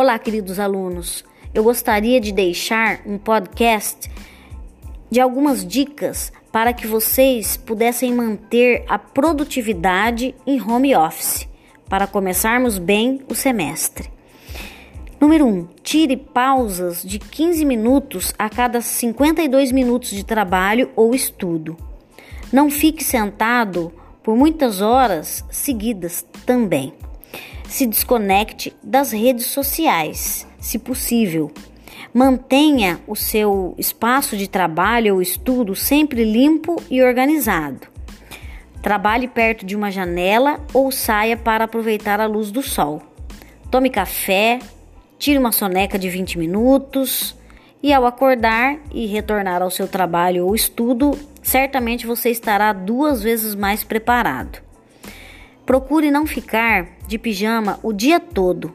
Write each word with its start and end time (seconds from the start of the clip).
Olá, 0.00 0.16
queridos 0.16 0.60
alunos. 0.60 1.24
Eu 1.52 1.64
gostaria 1.64 2.20
de 2.20 2.30
deixar 2.30 3.00
um 3.04 3.18
podcast 3.18 4.08
de 5.10 5.18
algumas 5.18 5.66
dicas 5.66 6.32
para 6.52 6.72
que 6.72 6.86
vocês 6.86 7.56
pudessem 7.56 8.14
manter 8.14 8.84
a 8.88 8.96
produtividade 8.96 10.36
em 10.46 10.62
home 10.62 10.94
office, 10.94 11.48
para 11.88 12.06
começarmos 12.06 12.78
bem 12.78 13.22
o 13.28 13.34
semestre. 13.34 14.08
Número 15.20 15.44
1. 15.44 15.48
Um, 15.48 15.68
tire 15.82 16.16
pausas 16.16 17.02
de 17.02 17.18
15 17.18 17.64
minutos 17.64 18.32
a 18.38 18.48
cada 18.48 18.80
52 18.80 19.72
minutos 19.72 20.10
de 20.10 20.24
trabalho 20.24 20.92
ou 20.94 21.12
estudo. 21.12 21.76
Não 22.52 22.70
fique 22.70 23.02
sentado 23.02 23.92
por 24.22 24.36
muitas 24.36 24.80
horas 24.80 25.44
seguidas 25.50 26.24
também. 26.46 26.94
Se 27.68 27.86
desconecte 27.86 28.74
das 28.82 29.12
redes 29.12 29.46
sociais, 29.46 30.46
se 30.58 30.78
possível. 30.78 31.52
Mantenha 32.14 32.98
o 33.06 33.14
seu 33.14 33.74
espaço 33.76 34.38
de 34.38 34.48
trabalho 34.48 35.16
ou 35.16 35.22
estudo 35.22 35.76
sempre 35.76 36.24
limpo 36.24 36.82
e 36.90 37.02
organizado. 37.02 37.86
Trabalhe 38.82 39.28
perto 39.28 39.66
de 39.66 39.76
uma 39.76 39.90
janela 39.90 40.58
ou 40.72 40.90
saia 40.90 41.36
para 41.36 41.64
aproveitar 41.64 42.20
a 42.20 42.26
luz 42.26 42.50
do 42.50 42.62
sol. 42.62 43.02
Tome 43.70 43.90
café, 43.90 44.60
tire 45.18 45.38
uma 45.38 45.52
soneca 45.52 45.98
de 45.98 46.08
20 46.08 46.38
minutos 46.38 47.36
e 47.82 47.92
ao 47.92 48.06
acordar 48.06 48.78
e 48.90 49.06
retornar 49.06 49.60
ao 49.60 49.70
seu 49.70 49.86
trabalho 49.86 50.46
ou 50.46 50.54
estudo, 50.54 51.10
certamente 51.42 52.06
você 52.06 52.30
estará 52.30 52.72
duas 52.72 53.22
vezes 53.22 53.54
mais 53.54 53.84
preparado. 53.84 54.67
Procure 55.68 56.10
não 56.10 56.26
ficar 56.26 56.88
de 57.06 57.18
pijama 57.18 57.78
o 57.82 57.92
dia 57.92 58.18
todo. 58.18 58.72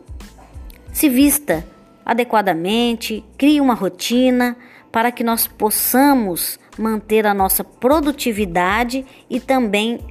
Se 0.91 1.09
vista 1.09 1.65
adequadamente, 2.05 3.25
crie 3.35 3.59
uma 3.59 3.73
rotina 3.73 4.55
para 4.91 5.11
que 5.11 5.23
nós 5.23 5.47
possamos 5.47 6.59
manter 6.77 7.25
a 7.25 7.33
nossa 7.33 7.63
produtividade 7.63 9.03
e 9.27 9.39
também 9.39 10.01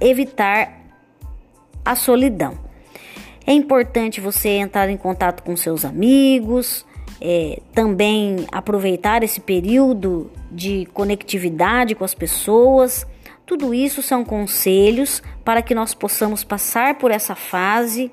evitar 0.00 0.76
a 1.84 1.94
solidão. 1.94 2.58
É 3.46 3.52
importante 3.52 4.20
você 4.20 4.48
entrar 4.48 4.90
em 4.90 4.96
contato 4.96 5.44
com 5.44 5.56
seus 5.56 5.84
amigos, 5.84 6.84
é, 7.20 7.62
também 7.72 8.44
aproveitar 8.50 9.22
esse 9.22 9.38
período 9.40 10.32
de 10.50 10.84
conectividade 10.86 11.94
com 11.94 12.04
as 12.04 12.12
pessoas. 12.12 13.06
Tudo 13.46 13.74
isso 13.74 14.02
são 14.02 14.24
conselhos 14.24 15.22
para 15.44 15.60
que 15.60 15.74
nós 15.74 15.94
possamos 15.94 16.42
passar 16.42 16.96
por 16.96 17.10
essa 17.10 17.34
fase 17.34 18.10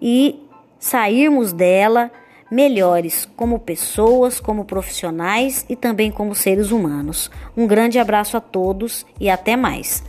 e 0.00 0.40
sairmos 0.78 1.52
dela 1.52 2.10
melhores 2.50 3.28
como 3.36 3.58
pessoas, 3.58 4.40
como 4.40 4.64
profissionais 4.64 5.66
e 5.68 5.76
também 5.76 6.10
como 6.10 6.34
seres 6.34 6.70
humanos. 6.70 7.30
Um 7.56 7.66
grande 7.66 7.98
abraço 7.98 8.36
a 8.36 8.40
todos 8.40 9.04
e 9.20 9.28
até 9.28 9.56
mais. 9.56 10.02